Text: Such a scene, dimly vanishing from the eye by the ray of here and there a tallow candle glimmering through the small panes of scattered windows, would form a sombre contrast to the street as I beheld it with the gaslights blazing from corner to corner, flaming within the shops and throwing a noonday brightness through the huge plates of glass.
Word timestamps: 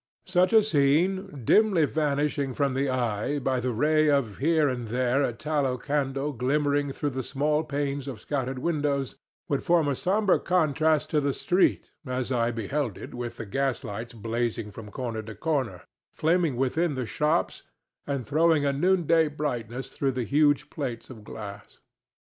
Such 0.25 0.51
a 0.51 0.63
scene, 0.63 1.41
dimly 1.45 1.85
vanishing 1.85 2.55
from 2.55 2.73
the 2.73 2.89
eye 2.89 3.37
by 3.37 3.59
the 3.59 3.69
ray 3.71 4.09
of 4.09 4.39
here 4.39 4.67
and 4.67 4.87
there 4.87 5.21
a 5.21 5.31
tallow 5.31 5.77
candle 5.77 6.33
glimmering 6.33 6.91
through 6.91 7.11
the 7.11 7.21
small 7.21 7.63
panes 7.63 8.07
of 8.07 8.19
scattered 8.19 8.57
windows, 8.57 9.17
would 9.47 9.61
form 9.61 9.87
a 9.87 9.93
sombre 9.95 10.39
contrast 10.39 11.11
to 11.11 11.21
the 11.21 11.33
street 11.33 11.91
as 12.03 12.31
I 12.31 12.49
beheld 12.49 12.97
it 12.97 13.13
with 13.13 13.37
the 13.37 13.45
gaslights 13.45 14.13
blazing 14.13 14.71
from 14.71 14.89
corner 14.89 15.21
to 15.21 15.35
corner, 15.35 15.83
flaming 16.11 16.55
within 16.55 16.95
the 16.95 17.05
shops 17.05 17.61
and 18.07 18.25
throwing 18.25 18.65
a 18.65 18.73
noonday 18.73 19.27
brightness 19.27 19.89
through 19.89 20.13
the 20.13 20.23
huge 20.23 20.71
plates 20.71 21.11
of 21.11 21.23
glass. 21.23 21.77